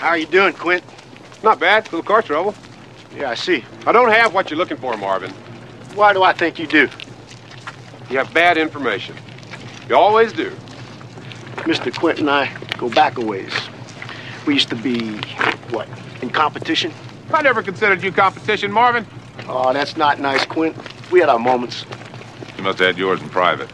[0.00, 0.82] How are you doing, Quint?
[1.42, 1.84] Not bad.
[1.84, 2.54] Little car trouble.
[3.14, 3.66] Yeah, I see.
[3.86, 5.30] I don't have what you're looking for, Marvin.
[5.94, 6.88] Why do I think you do?
[8.08, 9.14] You have bad information.
[9.90, 10.56] You always do.
[11.66, 11.94] Mr.
[11.94, 13.52] Quint and I go back a ways.
[14.46, 15.18] We used to be,
[15.68, 15.86] what,
[16.22, 16.94] in competition?
[17.30, 19.04] I never considered you competition, Marvin.
[19.48, 20.78] Oh, that's not nice, Quint.
[21.12, 21.84] We had our moments.
[22.56, 23.68] You must have had yours in private.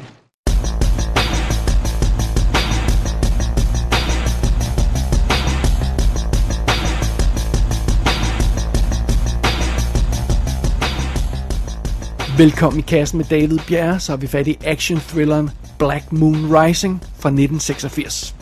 [12.38, 17.00] Velkommen i kassen med David Bjerre, så har vi fat i action-thrilleren Black Moon Rising
[17.00, 18.34] fra 1986.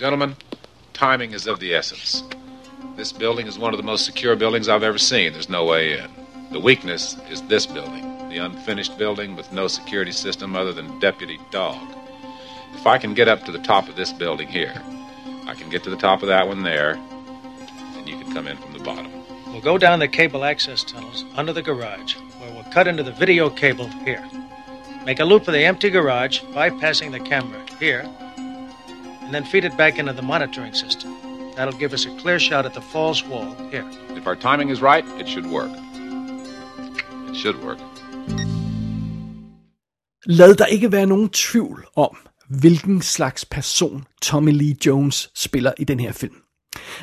[0.00, 0.34] Gentlemen,
[0.92, 2.24] timing is of the essence.
[2.96, 5.32] This building is one of the most secure buildings I've ever seen.
[5.32, 6.10] There's no way in.
[6.52, 11.38] The weakness is this building, the unfinished building with no security system other than Deputy
[11.50, 11.80] Dog.
[12.74, 14.82] If I can get up to the top of this building here,
[15.50, 16.98] I can get to the top of that one there,
[17.96, 19.17] and you can come in from the bottom.
[19.52, 23.12] We'll go down the cable access tunnels under the garage, where we'll cut into the
[23.12, 24.24] video cable here.
[25.06, 28.04] Make a loop for the empty garage, bypassing the camera here,
[29.22, 31.16] and then feed it back into the monitoring system.
[31.56, 33.90] That'll give us a clear shot at the false wall here.
[34.10, 35.70] If our timing is right, it should work.
[37.28, 37.78] It should work.
[40.26, 42.16] Lad der ikke være nogen tvivl om,
[42.48, 46.36] hvilken slags person Tommy Lee Jones spiller i den her film.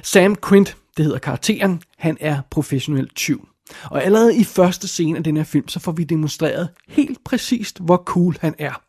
[0.04, 3.48] Sam Quint, det hedder karakteren, han er professionel tyv.
[3.84, 7.80] Og allerede i første scene af den her film, så får vi demonstreret helt præcist,
[7.80, 8.82] hvor cool han er.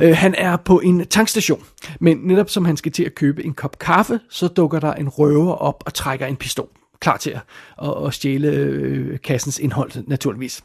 [0.00, 1.64] Øh, han er på en tankstation,
[2.00, 5.08] men netop som han skal til at købe en kop kaffe, så dukker der en
[5.08, 6.68] røver op og trækker en pistol.
[7.00, 7.40] Klar til at,
[7.82, 10.64] at, at stjæle øh, kassens indhold, naturligvis.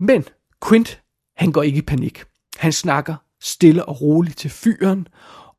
[0.00, 0.24] Men
[0.68, 1.00] Quint,
[1.36, 2.24] han går ikke i panik.
[2.56, 5.08] Han snakker stille og roligt til fyren,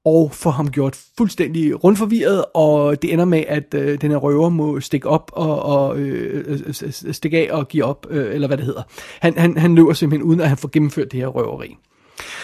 [0.05, 4.49] og får ham gjort fuldstændig rundforvirret, og det ender med, at øh, den her røver
[4.49, 8.57] må stikke op og, og øh, øh, stikke af og give op, øh, eller hvad
[8.57, 8.83] det hedder.
[9.19, 11.77] Han, han, han løber simpelthen uden, at han får gennemført det her røveri.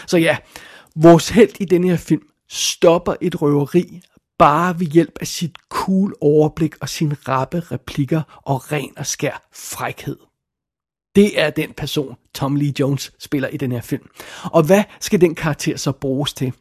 [0.08, 0.38] Så ja,
[0.96, 4.02] vores held i denne her film stopper et røveri
[4.40, 9.50] bare ved hjælp af sit cool overblik og sine rappe replikker og ren og skær
[9.54, 10.18] frækhed.
[11.16, 14.10] Det er den person, Tom Lee Jones spiller i den her film.
[14.44, 16.54] Og hvad skal den karakter så bruges til?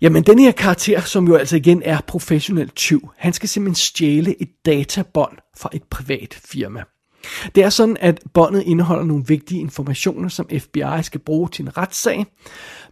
[0.00, 4.42] Jamen, den her karakter, som jo altså igen er professionel tyv, han skal simpelthen stjæle
[4.42, 6.82] et databånd fra et privat firma.
[7.54, 11.76] Det er sådan, at båndet indeholder nogle vigtige informationer, som FBI skal bruge til en
[11.76, 12.26] retssag,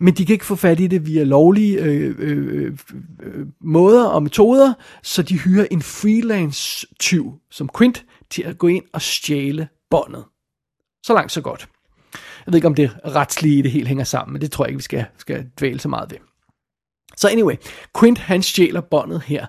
[0.01, 2.73] men de kan ikke få fat i det via lovlige øh, øh, øh,
[3.23, 4.73] øh, måder og metoder,
[5.03, 10.25] så de hyrer en freelance tyv som Quint til at gå ind og stjæle båndet.
[11.03, 11.69] Så langt, så godt.
[12.47, 14.71] Jeg ved ikke, om det retslige i det hele hænger sammen, men det tror jeg
[14.71, 16.26] ikke, vi skal, skal dvæle så meget ved.
[17.17, 17.55] Så anyway,
[17.99, 19.47] Quint han stjæler båndet her,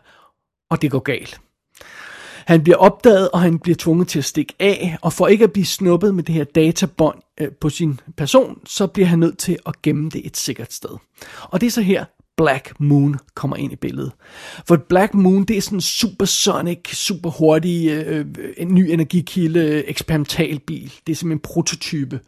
[0.70, 1.40] og det går galt.
[2.48, 5.54] Han bliver opdaget, og han bliver tvunget til at stikke af, og for ikke at
[5.54, 9.58] blive snuppet med det her databånd øh, på sin person, så bliver han nødt til
[9.66, 10.98] at gemme det et sikkert sted.
[11.42, 12.06] Og det er så her,
[12.38, 14.12] Black Moon kommer ind i billedet.
[14.68, 18.26] For Black Moon, det er sådan en supersonic, super hurtig, øh,
[18.58, 20.94] en ny energikilde, eksperimentalbil.
[21.08, 22.20] Det er simpelthen en prototype.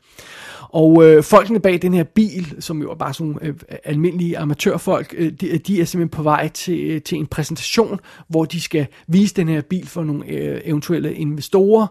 [0.69, 5.13] Og øh, folkene bag den her bil, som jo er bare sådan øh, almindelige amatørfolk,
[5.17, 8.87] øh, de, de er simpelthen på vej til, øh, til en præsentation, hvor de skal
[9.07, 11.87] vise den her bil for nogle øh, eventuelle investorer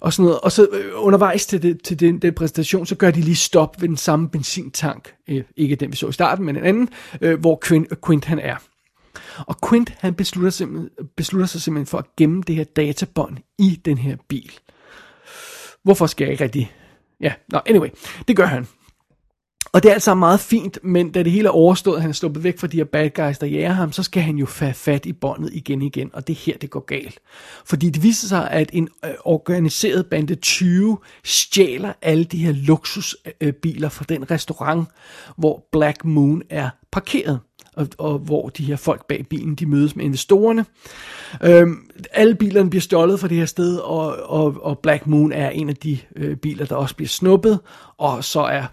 [0.00, 0.40] og sådan noget.
[0.40, 3.80] Og så øh, undervejs til, det, til den, den præsentation, så gør de lige stop
[3.80, 5.14] ved den samme benzintank.
[5.28, 6.88] Øh, ikke den, vi så i starten, men en anden,
[7.20, 8.56] øh, hvor Quint, Quint han er.
[9.38, 13.80] Og Quint han beslutter, simpelthen, beslutter sig simpelthen for at gemme det her databånd i
[13.84, 14.52] den her bil.
[15.82, 16.72] Hvorfor skal jeg ikke rigtig
[17.20, 17.88] Ja, no, anyway,
[18.28, 18.66] det gør han.
[19.72, 22.44] Og det er altså meget fint, men da det hele er overstået, han er sluppet
[22.44, 25.06] væk fra de her bad guys, der jager ham, så skal han jo få fat
[25.06, 27.20] i båndet igen igen, og det er her, det går galt.
[27.64, 33.88] Fordi det viser sig, at en øh, organiseret bande 20 stjæler alle de her luksusbiler
[33.88, 34.88] øh, fra den restaurant,
[35.36, 37.40] hvor Black Moon er parkeret
[37.76, 40.64] og, og hvor de her folk bag bilen, de mødes med investorerne.
[41.42, 45.50] Øhm, alle bilerne bliver stjålet fra det her sted, og, og, og Black Moon er
[45.50, 47.60] en af de øh, biler, der også bliver snuppet,
[47.98, 48.64] og så er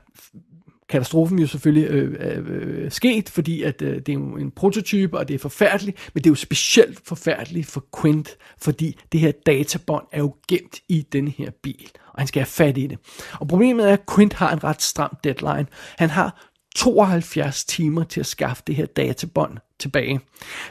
[0.92, 5.28] katastrofen jo selvfølgelig øh, øh, sket, fordi at øh, det er jo en prototype, og
[5.28, 10.06] det er forfærdeligt, men det er jo specielt forfærdeligt for Quint, fordi det her databånd
[10.12, 12.98] er jo gemt i den her bil, og han skal have fat i det.
[13.40, 15.66] Og problemet er, at Quint har en ret stram deadline.
[15.98, 20.20] Han har 72 timer til at skaffe det her databånd tilbage.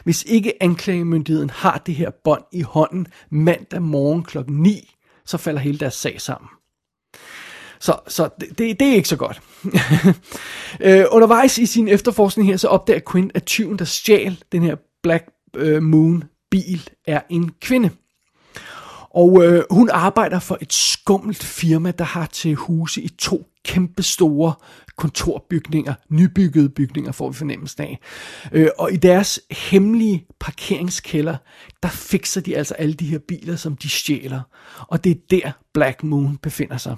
[0.03, 4.95] Hvis ikke anklagemyndigheden har det her bånd i hånden mandag morgen klokken 9,
[5.25, 6.49] så falder hele deres sag sammen.
[7.81, 9.41] Så, så det, det, det er ikke så godt.
[10.87, 14.75] øh, undervejs i sin efterforskning her, så opdager Quinn, at tyven, der stjal den her
[15.03, 15.25] Black
[15.55, 17.89] øh, Moon bil er en kvinde.
[19.09, 24.53] Og øh, hun arbejder for et skummelt firma, der har til huse i to kæmpestore
[24.97, 27.99] kontorbygninger, nybyggede bygninger, får vi fornemmelsen af.
[28.51, 31.37] Øh, og i deres hemmelige parkeringskælder,
[31.83, 34.41] der fikser de altså alle de her biler, som de stjæler.
[34.87, 36.95] Og det er der Black Moon befinder sig.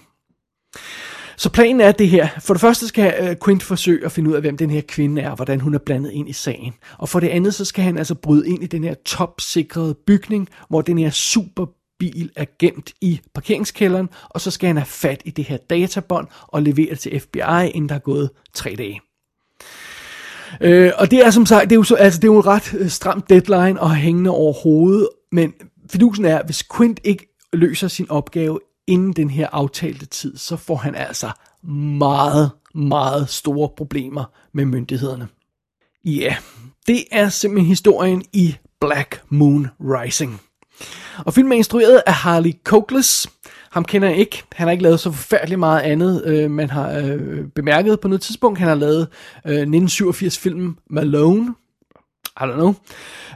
[1.37, 2.27] Så planen er det her.
[2.39, 5.21] For det første skal øh, Quint forsøge at finde ud af, hvem den her kvinde
[5.21, 6.73] er, og hvordan hun er blandet ind i sagen.
[6.97, 10.49] Og for det andet, så skal han altså bryde ind i den her topsikrede bygning,
[10.69, 15.29] hvor den her superbil er gemt i parkeringskælderen, og så skal han have fat i
[15.29, 19.01] det her databånd og levere det til FBI, inden der er gået tre dage.
[20.61, 22.47] Øh, og det er som sagt, det er jo, så, altså, det er jo en
[22.47, 25.53] ret øh, stram deadline at hængende over hovedet, men
[25.91, 30.75] fidusen er, hvis Quint ikke løser sin opgave inden den her aftalte tid, så får
[30.75, 31.31] han altså
[31.97, 35.27] meget, meget store problemer med myndighederne.
[36.05, 36.35] Ja,
[36.87, 40.41] det er simpelthen historien i Black Moon Rising.
[41.17, 43.29] Og filmen er instrueret af Harley Cokless.
[43.71, 44.43] Ham kender jeg ikke.
[44.51, 48.21] Han har ikke lavet så forfærdeligt meget andet, øh, man har øh, bemærket på noget
[48.21, 48.59] tidspunkt.
[48.59, 49.07] Han har lavet
[49.47, 51.53] øh, 1987-filmen Malone,
[52.41, 52.73] i don't know.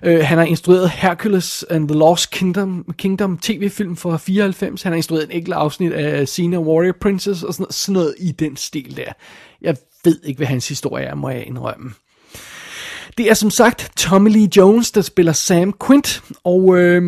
[0.05, 4.83] Uh, han har instrueret Hercules and the Lost Kingdom, Kingdom tv-film fra 94.
[4.83, 8.15] Han har instrueret en enkelt afsnit af Xena Warrior Princess og sådan noget, sådan noget
[8.19, 9.13] i den stil der.
[9.61, 11.91] Jeg ved ikke, hvad hans historie er, må jeg indrømme.
[13.17, 17.01] Det er som sagt Tommy Lee Jones, der spiller Sam Quint, og øh,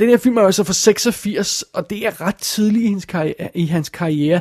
[0.00, 3.48] den her film er altså fra 86, og det er ret tidligt i hans, karriere,
[3.54, 4.40] i hans karriere.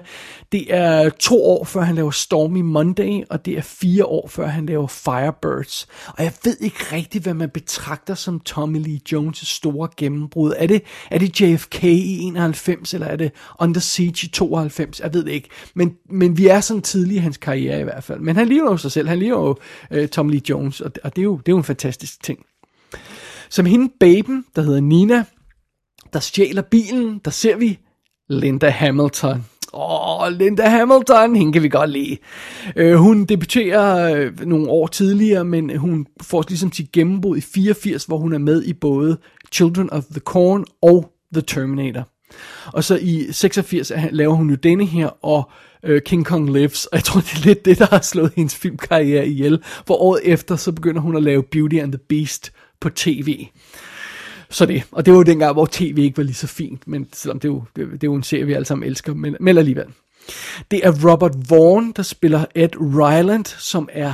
[0.51, 4.47] Det er to år før han laver Stormy Monday, og det er fire år før
[4.47, 5.87] han laver Firebirds.
[6.07, 10.53] Og jeg ved ikke rigtigt, hvad man betragter som Tommy Lee Jones' store gennembrud.
[10.57, 10.81] Er det,
[11.11, 14.99] er det JFK i 91, eller er det Under Siege i 92?
[14.99, 15.49] Jeg ved det ikke.
[15.73, 18.19] Men, men vi er sådan tidlig i hans karriere i hvert fald.
[18.19, 19.07] Men han lever jo sig selv.
[19.07, 19.57] Han lever jo
[19.91, 22.45] øh, Tommy Lee Jones, og, og det, er jo, det er jo en fantastisk ting.
[23.49, 25.23] Som hende baben, der hedder Nina,
[26.13, 27.79] der stjæler bilen, der ser vi
[28.29, 29.45] Linda Hamilton.
[29.73, 32.17] Åh, oh, Linda Hamilton, hende kan vi godt lide.
[32.79, 38.05] Uh, hun debuterer uh, nogle år tidligere, men hun får ligesom sit gennembrud i 84,
[38.05, 39.17] hvor hun er med i både
[39.51, 42.07] Children of the Corn og The Terminator.
[42.65, 45.51] Og så i 86 laver hun jo denne her, og
[45.83, 48.55] øh, King Kong Lives, og jeg tror, det er lidt det, der har slået hendes
[48.55, 49.63] filmkarriere ihjel.
[49.87, 53.47] For året efter, så begynder hun at lave Beauty and the Beast på tv.
[54.49, 57.07] Så det, og det var jo dengang, hvor tv ikke var lige så fint, men
[57.13, 59.35] selvom det er jo, det, det er jo en serie, vi alle sammen elsker, men,
[59.39, 59.85] men alligevel.
[60.71, 64.13] Det er Robert Vaughn, der spiller Ed Ryland, som er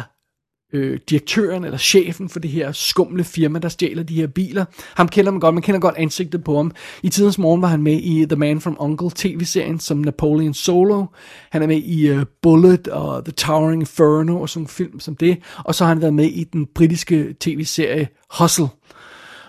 [0.74, 4.66] øh, direktøren eller chefen for det her skumle firma, der stjæler de her biler.
[4.96, 6.72] Ham kender man godt, man kender godt ansigtet på ham.
[7.04, 11.06] I tidens morgen var han med i The Man from Uncle tv-serien som Napoleon Solo.
[11.52, 15.38] Han er med i uh, Bullet og The Towering Inferno og sådan film som det.
[15.66, 18.08] Og så har han været med i den britiske tv-serie
[18.40, 18.68] Hustle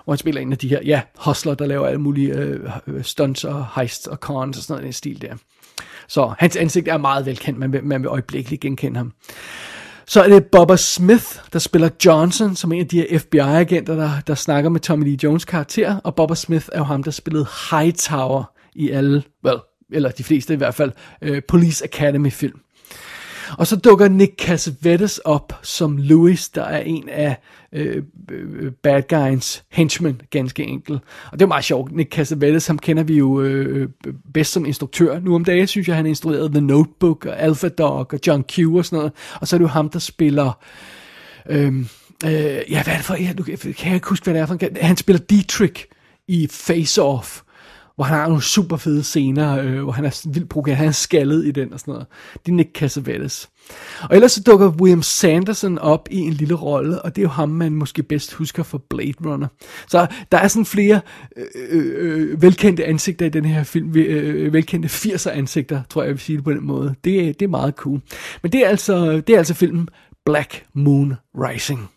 [0.05, 2.71] hvor han spiller en af de her, ja, hustler, der laver alle mulige øh,
[3.03, 5.35] stunts og heists og cons og sådan noget i den stil der.
[6.09, 9.13] Så hans ansigt er meget velkendt, man vil, man vil øjeblikkeligt genkende ham.
[10.09, 13.97] Så er det Bubba Smith, der spiller Johnson, som er en af de her FBI-agenter,
[13.97, 15.97] der, der snakker med Tommy Lee Jones karakter.
[15.97, 18.45] Og Bubba Smith er jo ham, der spillede Hightower
[18.75, 19.59] i alle, well,
[19.93, 22.61] eller de fleste i hvert fald, øh, Police Academy film.
[23.59, 27.37] Og så dukker Nick Cassavetes op som Louis, der er en af
[27.73, 31.01] øh, øh, bad guys henchmen, ganske enkelt.
[31.33, 31.93] Og det er meget sjovt.
[31.93, 35.21] Nick Cassavetes, ham kender vi jo øh, øh, bedst som instruktør.
[35.21, 38.59] Nu om dagen synes jeg, han instruerede The Notebook og Alpha Dog og John Q
[38.59, 39.13] og sådan noget.
[39.41, 40.59] Og så er det jo ham, der spiller...
[41.49, 41.75] Øh,
[42.25, 43.15] øh, ja, hvad er det for...
[43.15, 44.77] Ja, du, kan jeg ikke huske, hvad det er for en...
[44.81, 45.85] Han spiller Dietrich
[46.29, 47.41] i Face Off
[47.99, 50.93] hvor han har nogle super fede scener, øh, hvor han er vildt provokerende, han er
[50.93, 52.07] skaldet i den og sådan noget.
[52.47, 53.49] Det er Nick Cassavetes.
[54.03, 57.29] Og ellers så dukker William Sanderson op i en lille rolle, og det er jo
[57.29, 59.47] ham, man måske bedst husker for Blade Runner.
[59.89, 61.01] Så der er sådan flere
[61.37, 66.07] øh, øh, øh velkendte ansigter i den her film, øh, velkendte 80'er ansigter, tror jeg,
[66.07, 66.95] jeg vil sige det på den måde.
[67.05, 68.01] Det, det er meget cool.
[68.43, 69.89] Men det er altså, det er altså filmen
[70.25, 71.91] Black Moon Rising.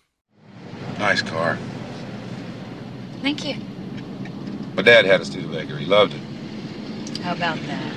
[1.10, 1.58] Nice car.
[3.24, 3.71] Thank you.
[4.76, 5.78] My dad had a Studebaker.
[5.78, 6.22] He loved it.
[7.20, 7.94] How about that?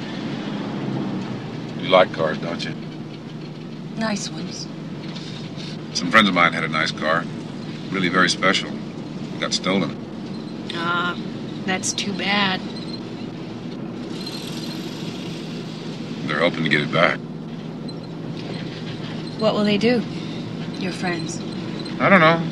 [1.80, 2.74] You like cars, don't you?
[3.96, 4.66] Nice ones.
[5.92, 7.24] Some friends of mine had a nice car.
[7.90, 8.70] Really very special.
[8.70, 9.96] It got stolen.
[10.74, 11.16] Ah,
[11.64, 12.60] that's too bad.
[16.26, 17.20] They're hoping to get it back.
[19.38, 20.02] What will they do?
[20.80, 21.38] Your friends.
[22.00, 22.42] I don't know.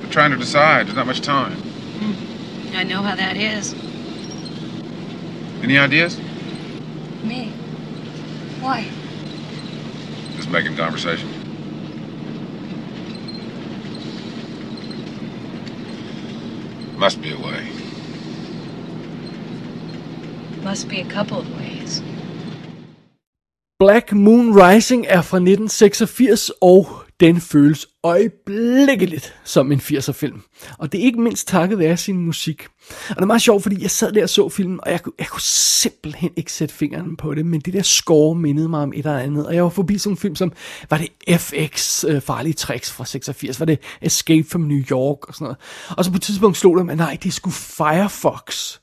[0.00, 0.86] They're trying to decide.
[0.86, 1.60] There's not much time.
[2.74, 3.74] I know how that is.
[5.62, 6.18] Any ideas?
[7.22, 7.52] Me?
[8.60, 8.88] Why?
[10.36, 11.28] Just making conversation.
[16.98, 17.66] Must be a way.
[20.62, 22.02] Must be a couple of ways.
[23.78, 30.40] Black Moon Rising er fra 1986, og den føles øjeblikkeligt som en 80'er film.
[30.78, 32.66] Og det er ikke mindst takket være sin musik.
[33.08, 35.12] Og det er meget sjovt, fordi jeg sad der og så filmen, og jeg, kunne-
[35.18, 38.92] jeg kunne simpelthen ikke sætte fingeren på det, men det der score mindede mig om
[38.92, 39.46] et eller andet.
[39.46, 40.52] Og jeg var forbi sådan en film som,
[40.90, 45.34] var det FX, øh, Farlige Tricks fra 86, var det Escape from New York og
[45.34, 45.56] sådan noget.
[45.96, 48.76] Og så på et tidspunkt slog det mig, nej, det skulle Firefox.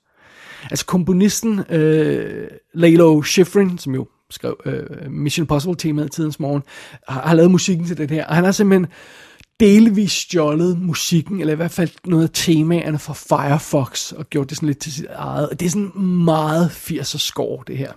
[0.71, 6.63] Altså komponisten øh, Lalo Schifrin, som jo skrev øh, Mission Impossible temaet tidens morgen,
[7.07, 8.87] har, har lavet musikken til det her, og han har simpelthen
[9.59, 14.57] delvis stjålet musikken, eller i hvert fald noget af temaerne fra Firefox, og gjort det
[14.57, 15.49] sådan lidt til sit eget.
[15.49, 17.91] Og det er sådan meget 80'er score, det her.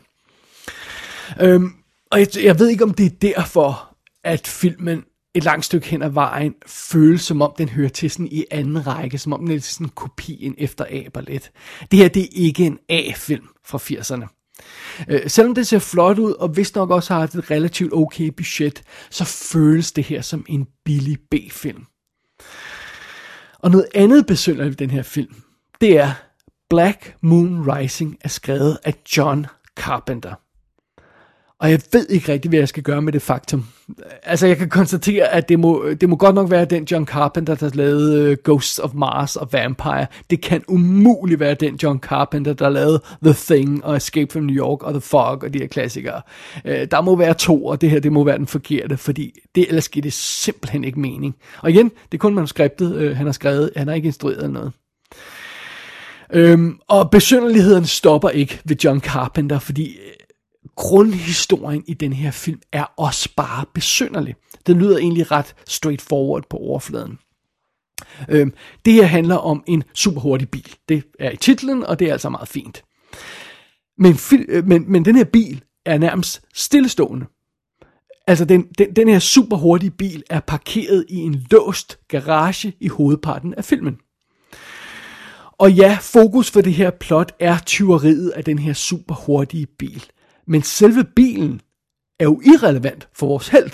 [1.40, 1.72] Øhm,
[2.10, 6.02] og jeg, jeg ved ikke, om det er derfor, at filmen et langt stykke hen
[6.02, 9.56] ad vejen føles som om, den hører til sådan i anden række, som om den
[9.56, 11.50] er sådan en kopi en efter A-ballet.
[11.90, 14.39] Det her, det er ikke en A-film fra 80'erne.
[15.08, 18.82] Øh, selvom det ser flot ud, og vist nok også har et relativt okay budget,
[19.10, 21.86] så føles det her som en billig B-film.
[23.58, 25.42] Og noget andet besynderligt ved den her film,
[25.80, 26.12] det er
[26.70, 30.34] Black Moon Rising er skrevet af John Carpenter.
[31.58, 33.66] Og jeg ved ikke rigtig, hvad jeg skal gøre med det faktum.
[34.22, 37.54] Altså, jeg kan konstatere, at det må, det må godt nok være den John Carpenter,
[37.54, 40.06] der lavede uh, Ghosts of Mars og Vampire.
[40.30, 44.56] Det kan umuligt være den John Carpenter, der lavede The Thing og Escape from New
[44.56, 46.22] York og The Fog og de her klassikere.
[46.64, 49.68] Uh, der må være to, og det her, det må være den forkerte, fordi det,
[49.68, 51.34] ellers giver det simpelthen ikke mening.
[51.62, 53.70] Og igen, det er kun manuskriptet, uh, han har skrevet.
[53.76, 54.72] Han har ikke instrueret eller noget.
[56.32, 59.96] Øhm, og besynderligheden stopper ikke ved John Carpenter, fordi
[60.76, 64.34] grundhistorien i den her film er også bare besynderlig.
[64.66, 67.18] Den lyder egentlig ret straightforward på overfladen.
[68.28, 68.52] Øhm,
[68.84, 70.74] det her handler om en super hurtig bil.
[70.88, 72.84] Det er i titlen, og det er altså meget fint.
[73.98, 74.16] Men,
[74.48, 77.26] øh, men, men den her bil er nærmest stillestående.
[78.26, 82.88] Altså den, den, den her super hurtige bil er parkeret i en låst garage i
[82.88, 83.98] hovedparten af filmen.
[85.58, 90.04] Og ja, fokus for det her plot er tyveriet af den her super hurtige bil.
[90.50, 91.60] Men selve bilen
[92.20, 93.72] er jo irrelevant for vores held.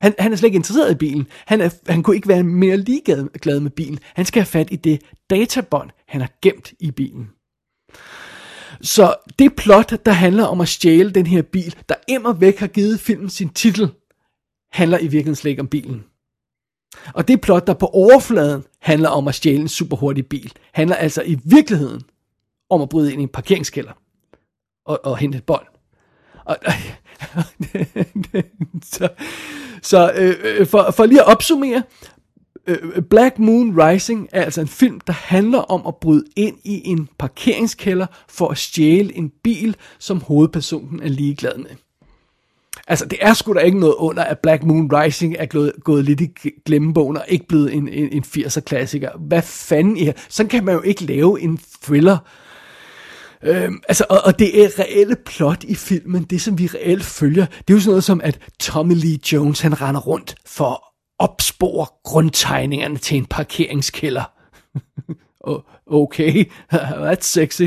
[0.00, 1.26] Han, han er slet ikke interesseret i bilen.
[1.46, 3.98] Han, er, han kunne ikke være mere ligeglad med bilen.
[4.14, 7.30] Han skal have fat i det databånd, han har gemt i bilen.
[8.80, 12.66] Så det plot, der handler om at stjæle den her bil, der immer væk har
[12.66, 13.90] givet filmen sin titel,
[14.72, 16.04] handler i virkeligheden slet ikke om bilen.
[17.14, 20.96] Og det plot, der på overfladen handler om at stjæle en super hurtig bil, handler
[20.96, 22.02] altså i virkeligheden
[22.70, 23.92] om at bryde ind i en parkeringskælder
[24.86, 25.71] og, og hente et bånd.
[26.44, 26.56] Og,
[28.92, 29.08] så
[29.82, 31.82] så øh, øh, for, for lige at opsummere,
[32.66, 36.56] øh, øh, Black Moon Rising er altså en film, der handler om at bryde ind
[36.64, 41.70] i en parkeringskælder for at stjæle en bil, som hovedpersonen er ligeglad med.
[42.88, 46.04] Altså, det er sgu da ikke noget under, at Black Moon Rising er gået, gået
[46.04, 46.30] lidt i
[46.66, 49.18] glemmebogen og ikke blevet en, en, en 80'er-klassiker.
[49.18, 52.18] Hvad fanden er Sådan kan man jo ikke lave en thriller.
[53.42, 57.46] Øhm, altså, og, og det er reelle plot i filmen, det som vi reelt følger,
[57.46, 60.78] det er jo sådan noget som, at Tommy Lee Jones, han render rundt for at
[61.18, 64.32] opspore grundtegningerne til en parkeringskælder.
[65.86, 66.44] okay,
[67.04, 67.62] that's sexy.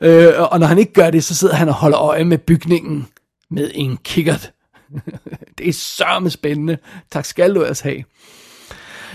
[0.00, 3.06] Øh, og når han ikke gør det, så sidder han og holder øje med bygningen
[3.50, 4.52] med en kikkert.
[5.58, 6.78] det er sørme spændende.
[7.10, 8.04] Tak skal du altså have.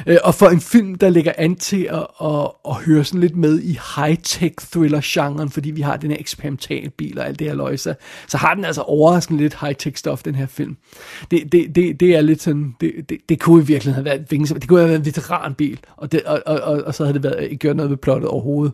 [0.08, 3.36] Øh, og for en film, der ligger an til at, at, at høre sådan lidt
[3.36, 7.56] med i high-tech thriller-genren, fordi vi har den her eksperimentale bil og alt det her
[7.56, 7.96] løjse,
[8.28, 10.78] så har den altså overraskende lidt high-tech stof, den her film.
[11.32, 14.30] Det, det, det, det er lidt sådan, det, det, det kunne i virkeligheden have været,
[14.60, 17.24] det kunne have været en veteranbil, og, det, og, og, og, og så havde det
[17.24, 18.74] været, ikke gjort noget ved plottet overhovedet.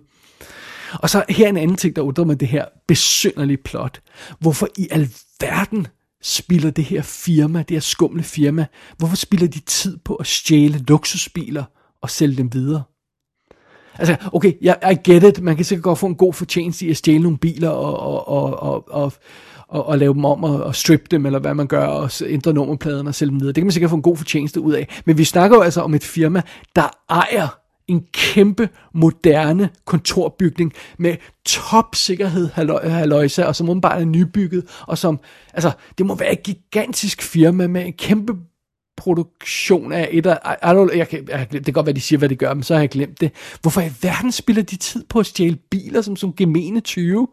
[0.93, 4.01] Og så her en anden ting, der undrer mig det her besynderlige plot.
[4.39, 5.87] Hvorfor i alverden
[6.21, 8.65] spilder det her firma, det her skumle firma,
[8.97, 11.63] hvorfor spilder de tid på at stjæle luksusbiler
[12.01, 12.83] og sælge dem videre?
[13.99, 16.89] Altså, okay, jeg I get it, man kan sikkert godt få en god fortjeneste i
[16.89, 19.13] at stjæle nogle biler og, og, og, og, og,
[19.67, 22.53] og, og lave dem om og, og strippe dem, eller hvad man gør, og ændre
[22.53, 23.53] nummerpladen og sælge dem videre.
[23.53, 25.01] Det kan man sikkert få en god fortjeneste ud af.
[25.05, 26.41] Men vi snakker jo altså om et firma,
[26.75, 32.49] der ejer en kæmpe, moderne kontorbygning med topsikkerhed,
[32.89, 35.19] halløjsa, og som åbenbart er nybygget, og som,
[35.53, 38.33] altså, det må være et gigantisk firma med en kæmpe
[38.97, 42.29] produktion af et af, I jeg kan, jeg, det kan godt være, de siger, hvad
[42.29, 43.31] de gør, men så har jeg glemt det.
[43.61, 47.27] Hvorfor i verden spiller de tid på at stjæle biler som som gemene 20?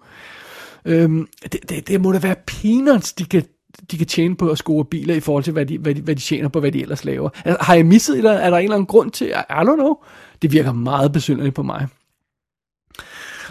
[0.84, 3.44] Øhm, det, det, det må da være peanuts, de kan
[3.90, 6.16] de kan tjene på at score biler i forhold til, hvad de, hvad de, hvad
[6.16, 7.30] de tjener på, hvad de ellers laver.
[7.44, 9.94] Altså, har jeg misset, eller er der en eller anden grund til, I don't know?
[10.42, 11.86] Det virker meget besynderligt på mig.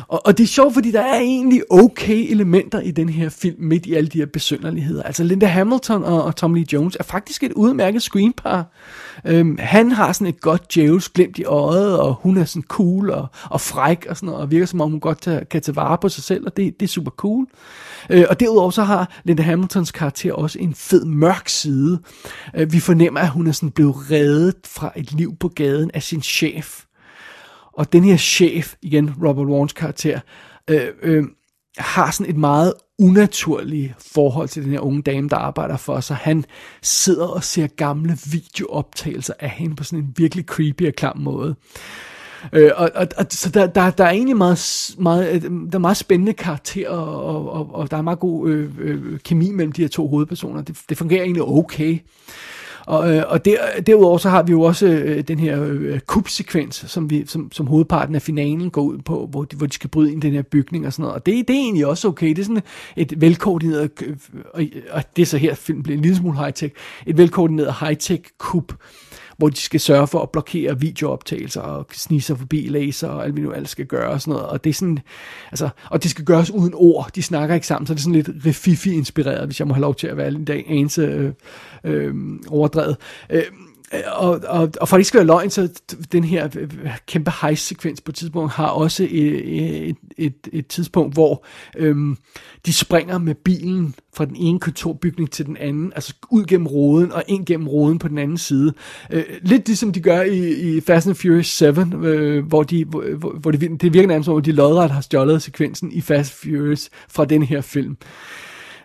[0.08, 3.56] Og, og det er sjovt, fordi der er egentlig okay elementer i den her film,
[3.60, 5.04] midt i alle de her besynderligheder.
[5.04, 8.66] Altså Linda Hamilton og, og Tom Lee Jones er faktisk et udmærket screenpar.
[9.26, 13.10] Øhm, han har sådan et godt djævels glimt i øjet, og hun er sådan cool
[13.10, 15.76] og, og fræk og sådan noget, og virker som om hun godt tage, kan tage
[15.76, 17.48] vare på sig selv, og det, det er super cool.
[18.10, 22.00] Øh, og derudover så har Linda Hamiltons karakter også en fed mørk side.
[22.56, 26.04] Øh, vi fornemmer, at hun er sådan blevet reddet fra et liv på gaden af
[26.04, 26.87] sin chef.
[27.78, 30.20] Og den her chef, igen Robert Warns karakter,
[30.70, 31.24] øh, øh,
[31.78, 36.16] har sådan et meget unaturligt forhold til den her unge dame, der arbejder for sig.
[36.16, 36.46] Han
[36.82, 41.56] sidder og ser gamle videooptagelser af hende på sådan en virkelig creepy og klam måde.
[42.54, 45.78] Øh, og, og, og, så der, der, der er egentlig meget, meget, øh, der er
[45.78, 49.82] meget spændende karakterer, og, og, og der er meget god øh, øh, kemi mellem de
[49.82, 50.62] her to hovedpersoner.
[50.62, 52.00] Det, det fungerer egentlig okay.
[52.88, 56.86] Og, øh, og der, derudover så har vi jo også øh, den her øh, kubsekvens,
[56.88, 59.90] som, vi, som, som hovedparten af finalen går ud på, hvor de, hvor de skal
[59.90, 61.16] bryde ind i den her bygning og sådan noget.
[61.16, 62.30] Og det, det er egentlig også okay.
[62.30, 62.64] Det er sådan
[62.96, 64.16] et velkoordineret, øh,
[64.54, 66.74] og, og det er så her, film bliver en lille smule high-tech,
[67.06, 68.74] et velkoordineret high-tech kub,
[69.38, 73.36] hvor de skal sørge for at blokere videooptagelser og snige sig forbi laser og alt
[73.36, 74.48] vi nu alt skal gøre og sådan noget.
[74.48, 75.00] Og det er sådan,
[75.52, 77.10] altså, og det skal gøres uden ord.
[77.16, 79.96] De snakker ikke sammen, så det er sådan lidt Refifi-inspireret, hvis jeg må have lov
[79.96, 81.34] til at være en dag anelse øh,
[81.84, 82.14] øh,
[82.50, 82.98] overdrevet.
[83.30, 83.44] Øh,
[84.06, 85.70] og, og, og for at ikke skal være løgn, så
[86.12, 86.70] den her øh,
[87.06, 91.46] kæmpe heist-sekvens på et tidspunkt har også et, et, et, et tidspunkt, hvor
[91.78, 92.18] øhm,
[92.66, 97.12] de springer med bilen fra den ene kontorbygning til den anden, altså ud gennem roden
[97.12, 98.74] og ind gennem roden på den anden side.
[99.12, 103.40] Øh, lidt ligesom de gør i, i Fast and Furious 7, øh, hvor, de, hvor,
[103.40, 106.90] hvor det, det virker nærmest som, de lodret har stjålet sekvensen i Fast and Furious
[107.10, 107.98] fra den her film.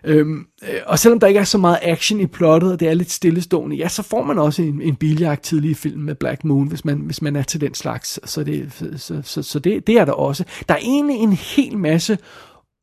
[0.03, 2.93] Øhm, øh, og selvom der ikke er så meget action i plottet, og det er
[2.93, 6.43] lidt stillestående, ja, så får man også en, en biljagt tidlig i film med Black
[6.43, 8.19] Moon, hvis man, hvis man er til den slags.
[8.29, 10.43] Så, det, så, så, så det, det er der også.
[10.67, 12.17] Der er egentlig en hel masse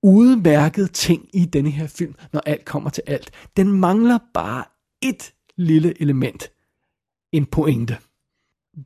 [0.03, 3.31] udmærkede ting i denne her film, når alt kommer til alt.
[3.57, 4.65] Den mangler bare
[5.03, 6.51] et lille element.
[7.33, 7.97] En pointe.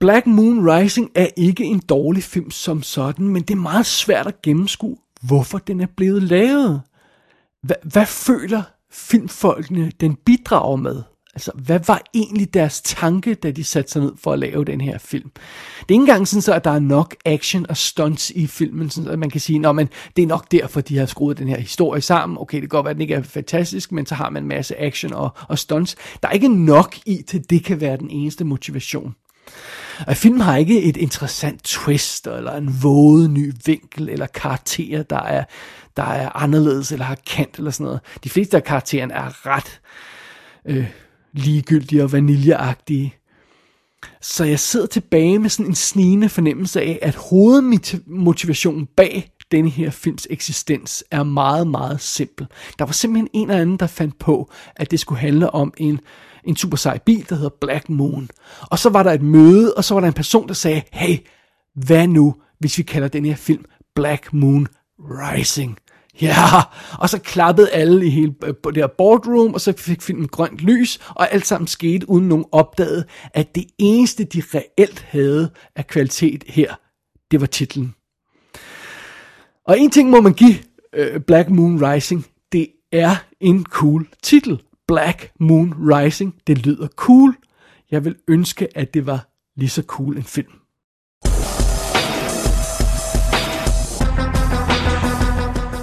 [0.00, 4.26] Black Moon Rising er ikke en dårlig film som sådan, men det er meget svært
[4.26, 6.82] at gennemskue, hvorfor den er blevet lavet
[7.64, 11.02] hvad, hvad føler filmfolkene, den bidrager med?
[11.34, 14.80] Altså, hvad var egentlig deres tanke, da de satte sig ned for at lave den
[14.80, 15.30] her film?
[15.30, 15.40] Det
[15.88, 19.10] er ikke engang sådan, så, at der er nok action og stunts i filmen, sådan,
[19.10, 22.00] at man kan sige, at det er nok derfor, de har skruet den her historie
[22.00, 22.38] sammen.
[22.40, 24.48] Okay, det kan godt være, at den ikke er fantastisk, men så har man en
[24.48, 25.96] masse action og, og stunts.
[26.22, 29.14] Der er ikke nok i til, det kan være den eneste motivation.
[30.06, 35.22] Og filmen har ikke et interessant twist, eller en våget ny vinkel, eller karakterer, der
[35.22, 35.44] er,
[35.96, 38.00] der er anderledes, eller har kant, eller sådan noget.
[38.24, 39.80] De fleste af karaktererne er ret
[40.66, 40.86] øh,
[41.32, 43.14] ligegyldige og vaniljeagtige.
[44.20, 49.90] Så jeg sidder tilbage med sådan en snigende fornemmelse af, at hovedmotivationen bag denne her
[49.90, 52.46] films eksistens er meget, meget simpel.
[52.78, 56.00] Der var simpelthen en eller anden, der fandt på, at det skulle handle om en
[56.44, 58.28] en super sej bil, der hedder Black Moon.
[58.60, 61.18] Og så var der et møde, og så var der en person, der sagde, hey,
[61.74, 64.66] hvad nu, hvis vi kalder den her film Black Moon
[64.98, 65.78] Rising?
[66.20, 66.62] Ja,
[66.98, 70.58] og så klappede alle i hele øh, det her boardroom, og så fik filmen grønt
[70.58, 73.04] lys, og alt sammen skete, uden nogen opdagede,
[73.34, 76.74] at det eneste, de reelt havde af kvalitet her,
[77.30, 77.94] det var titlen.
[79.66, 80.54] Og en ting må man give
[80.92, 84.62] øh, Black Moon Rising, det er en cool titel.
[84.88, 86.34] Black Moon Rising.
[86.46, 87.36] Det lyder cool.
[87.90, 90.52] Jeg vil ønske, at det var lige så cool en film.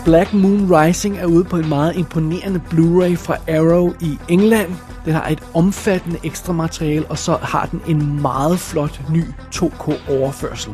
[0.06, 4.72] Black Moon Rising er ude på en meget imponerende Blu-ray fra Arrow i England.
[5.06, 9.24] Den har et omfattende ekstra materiale, og så har den en meget flot ny
[9.56, 10.74] 2K overførsel.